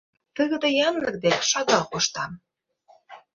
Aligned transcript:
Тыгыде 0.35 0.69
янлык 0.87 1.15
дек 1.23 1.39
шагал 1.51 1.83
коштам... 1.91 2.31